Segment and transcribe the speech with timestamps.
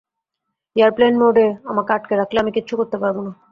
[0.75, 3.31] Airplane মোডে আমাকে আটকে রাখলে আমি কিচ্ছু করতে পারব না।